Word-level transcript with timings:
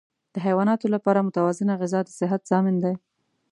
د 0.33 0.35
حیواناتو 0.45 0.85
لپاره 0.95 1.25
متوازنه 1.27 1.73
غذا 1.81 1.99
د 2.05 2.09
صحت 2.19 2.41
ضامن 2.51 2.75
ده. 2.83 2.91